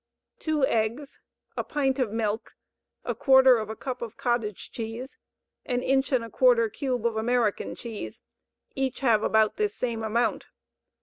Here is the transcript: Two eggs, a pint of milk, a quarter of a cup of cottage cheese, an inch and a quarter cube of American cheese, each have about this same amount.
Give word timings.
Two 0.39 0.65
eggs, 0.65 1.19
a 1.55 1.63
pint 1.63 1.99
of 1.99 2.11
milk, 2.11 2.55
a 3.05 3.13
quarter 3.13 3.59
of 3.59 3.69
a 3.69 3.75
cup 3.75 4.01
of 4.01 4.17
cottage 4.17 4.71
cheese, 4.71 5.19
an 5.63 5.83
inch 5.83 6.11
and 6.11 6.23
a 6.23 6.29
quarter 6.31 6.71
cube 6.71 7.05
of 7.05 7.17
American 7.17 7.75
cheese, 7.75 8.23
each 8.73 9.01
have 9.01 9.21
about 9.21 9.57
this 9.57 9.75
same 9.75 10.03
amount. 10.03 10.47